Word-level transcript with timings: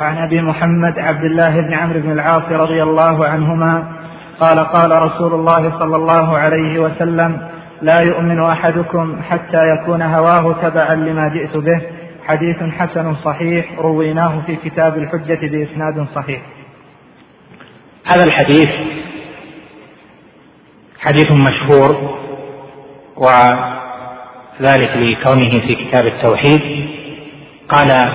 عن 0.00 0.18
أبي 0.18 0.42
محمد 0.42 0.98
عبد 0.98 1.24
الله 1.24 1.60
بن 1.60 1.74
عمرو 1.74 2.00
بن 2.00 2.12
العاص 2.12 2.42
رضي 2.50 2.82
الله 2.82 3.26
عنهما 3.26 3.92
قال 4.40 4.58
قال 4.58 5.02
رسول 5.02 5.34
الله 5.34 5.78
صلى 5.78 5.96
الله 5.96 6.38
عليه 6.38 6.78
وسلم 6.78 7.48
لا 7.82 8.00
يؤمن 8.00 8.42
أحدكم 8.42 9.22
حتى 9.22 9.62
يكون 9.68 10.02
هواه 10.02 10.52
تبعا 10.62 10.94
لما 10.94 11.28
جئت 11.28 11.56
به. 11.56 11.80
حديث 12.26 12.56
حسن 12.78 13.14
صحيح 13.14 13.78
رويناه 13.78 14.40
في 14.46 14.56
كتاب 14.56 14.98
الحجة 14.98 15.46
بإسناد 15.46 16.06
صحيح. 16.14 16.40
هذا 18.04 18.24
الحديث 18.24 18.70
حديث 21.00 21.32
مشهور 21.32 22.18
وذلك 23.16 24.90
لكونه 24.96 25.60
في 25.60 25.74
كتاب 25.74 26.06
التوحيد. 26.06 26.88
قال 27.68 28.12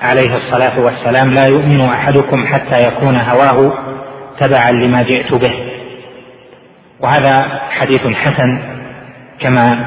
عليه 0.00 0.36
الصلاة 0.36 0.80
والسلام 0.80 1.34
لا 1.34 1.46
يؤمن 1.46 1.80
أحدكم 1.80 2.46
حتى 2.46 2.88
يكون 2.88 3.16
هواه 3.16 3.72
تبعا 4.40 4.70
لما 4.70 5.02
جئت 5.02 5.34
به. 5.34 5.54
وهذا 7.00 7.60
حديث 7.70 8.06
حسن 8.06 8.62
كما 9.40 9.86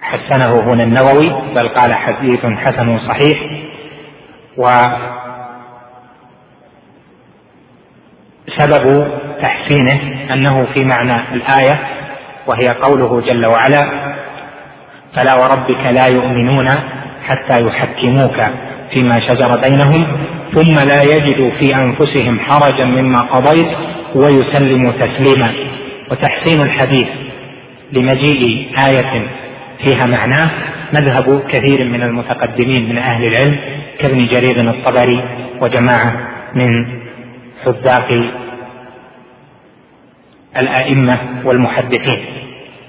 حسنه 0.00 0.60
هنا 0.60 0.84
النووي 0.84 1.54
بل 1.54 1.68
قال 1.68 1.94
حديث 1.94 2.46
حسن 2.46 2.98
صحيح. 2.98 3.38
و 4.56 4.66
سبب 8.58 9.08
تحسينه 9.42 10.00
أنه 10.32 10.66
في 10.74 10.84
معنى 10.84 11.16
الآية 11.32 11.78
وهي 12.46 12.68
قوله 12.68 13.20
جل 13.20 13.46
وعلا 13.46 14.14
فلا 15.16 15.34
وربك 15.34 16.00
لا 16.00 16.06
يؤمنون 16.08 16.68
حتى 17.30 17.64
يحكموك 17.66 18.38
فيما 18.92 19.20
شجر 19.20 19.50
بينهم 19.60 20.06
ثم 20.54 20.86
لا 20.88 21.02
يجدوا 21.02 21.50
في 21.50 21.76
أنفسهم 21.76 22.40
حرجا 22.40 22.84
مما 22.84 23.20
قضيت 23.20 23.70
ويسلموا 24.14 24.92
تسليما. 24.92 25.54
وتحسين 26.10 26.62
الحديث 26.62 27.08
لمجيء 27.92 28.68
آية 28.86 29.26
فيها 29.84 30.06
معناه 30.06 30.50
مذهب 30.92 31.42
كثير 31.48 31.84
من 31.84 32.02
المتقدمين 32.02 32.88
من 32.88 32.98
أهل 32.98 33.24
العلم 33.24 33.58
كابن 33.98 34.26
جرير 34.26 34.70
الطبري 34.70 35.20
وجماعة 35.60 36.12
من 36.54 36.86
حذاق 37.64 38.30
الأئمة 40.60 41.18
والمحدثين. 41.44 42.39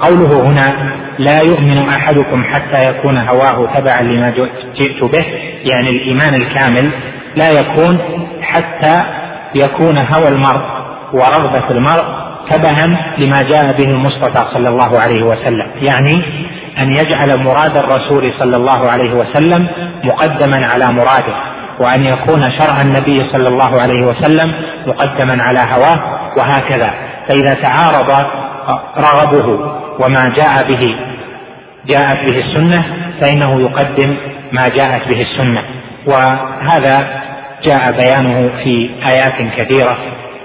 قوله 0.00 0.40
هنا 0.48 0.96
لا 1.18 1.38
يؤمن 1.50 1.88
أحدكم 1.88 2.44
حتى 2.44 2.90
يكون 2.90 3.18
هواه 3.18 3.74
تبعا 3.74 4.02
لما 4.02 4.34
جئت 4.74 5.04
به 5.04 5.24
يعني 5.64 5.90
الإيمان 5.90 6.34
الكامل 6.34 6.92
لا 7.36 7.46
يكون 7.60 7.98
حتى 8.42 9.04
يكون 9.54 9.98
هوى 9.98 10.28
المرء 10.28 10.62
ورغبة 11.12 11.70
المرء 11.70 12.26
تبعا 12.50 13.16
لما 13.18 13.42
جاء 13.42 13.76
به 13.78 13.90
المصطفى 13.94 14.44
صلى 14.54 14.68
الله 14.68 15.00
عليه 15.00 15.22
وسلم. 15.22 15.66
يعني 15.76 16.14
أن 16.78 16.90
يجعل 16.90 17.44
مراد 17.44 17.76
الرسول 17.76 18.34
صلى 18.38 18.52
الله 18.56 18.90
عليه 18.90 19.14
وسلم 19.14 19.68
مقدما 20.04 20.66
على 20.66 20.84
مراده 20.92 21.36
وأن 21.80 22.04
يكون 22.04 22.42
شرع 22.58 22.80
النبي 22.80 23.30
صلى 23.32 23.48
الله 23.48 23.80
عليه 23.80 24.06
وسلم 24.06 24.52
مقدما 24.86 25.42
على 25.42 25.58
هواه 25.58 26.30
وهكذا. 26.36 26.94
فإذا 27.28 27.54
تعارض 27.62 28.10
رغبه 28.98 29.76
وما 30.00 30.32
جاء 30.36 30.68
به 30.68 30.96
جاءت 31.86 32.30
به 32.30 32.38
السنة 32.38 32.84
فإنه 33.20 33.60
يقدم 33.60 34.16
ما 34.52 34.68
جاءت 34.68 35.08
به 35.08 35.22
السنة. 35.22 35.62
وهذا 36.06 37.22
جاء 37.64 37.92
بيانه 37.92 38.50
في 38.64 38.90
آيات 39.04 39.52
كثيرة 39.56 39.98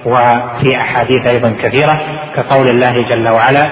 وفي 0.05 0.77
أحاديث 0.81 1.27
أيضا 1.27 1.55
كثيرة 1.63 2.01
كقول 2.35 2.69
الله 2.69 2.93
جل 3.09 3.27
وعلا 3.29 3.69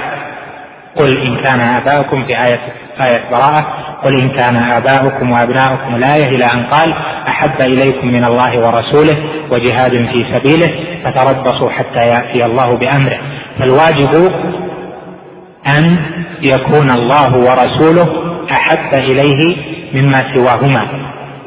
قل 0.95 1.18
إن 1.18 1.35
كان 1.35 1.62
آباؤكم 1.62 2.25
في 2.25 2.38
آية 2.38 2.59
آية 3.01 3.23
براءة 3.31 3.68
قل 4.03 4.22
إن 4.22 4.29
كان 4.29 4.56
آباؤكم 4.56 5.31
وأبناؤكم 5.31 5.95
الآية 5.95 6.35
إلى 6.35 6.45
أن 6.53 6.63
قال 6.63 6.94
أحب 7.28 7.62
إليكم 7.62 8.07
من 8.07 8.23
الله 8.23 8.59
ورسوله 8.59 9.18
وجهاد 9.51 9.95
في 9.95 10.25
سبيله 10.35 10.73
فتربصوا 11.03 11.69
حتى 11.69 12.00
يأتي 12.00 12.45
الله 12.45 12.78
بأمره. 12.78 13.19
فالواجب 13.59 14.34
أن 15.78 15.97
يكون 16.41 16.90
الله 16.91 17.35
ورسوله 17.35 18.09
أحب 18.52 18.94
إليه 18.94 19.56
مما 19.94 20.35
سواهما. 20.35 20.88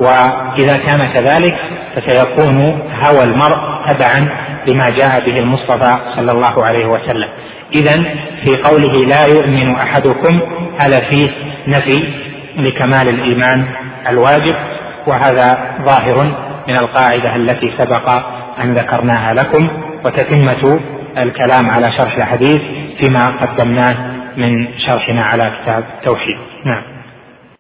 وإذا 0.01 0.77
كان 0.77 1.09
كذلك 1.15 1.57
فسيكون 1.97 2.57
هوى 3.05 3.25
المرء 3.25 3.59
تبعا 3.87 4.29
لما 4.67 4.91
جاء 4.91 5.21
به 5.27 5.39
المصطفى 5.39 5.99
صلى 6.17 6.33
الله 6.33 6.65
عليه 6.65 6.87
وسلم. 6.87 7.29
إذا 7.75 7.95
في 8.45 8.63
قوله 8.65 9.05
لا 9.07 9.23
يؤمن 9.35 9.75
أحدكم 9.75 10.41
هذا 10.79 11.01
فيه 11.01 11.31
نفي 11.67 12.13
لكمال 12.57 13.09
الإيمان 13.09 13.65
الواجب 14.09 14.55
وهذا 15.07 15.77
ظاهر 15.85 16.33
من 16.69 16.77
القاعدة 16.77 17.37
التي 17.37 17.73
سبق 17.79 18.11
أن 18.65 18.75
ذكرناها 18.75 19.35
لكم 19.35 19.69
وتتمة 20.05 20.81
الكلام 21.19 21.71
على 21.71 21.93
شرح 21.93 22.17
الحديث 22.17 22.61
فيما 23.01 23.21
قدمناه 23.41 23.97
من 24.37 24.79
شرحنا 24.79 25.23
على 25.23 25.53
كتاب 25.63 25.85
التوحيد. 25.99 26.39
نعم. 26.65 26.92